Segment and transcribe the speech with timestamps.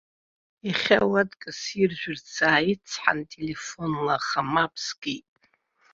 [0.67, 5.27] Иахьа ауатка сиржәырц ааицҳан телефонла, аха мап скит.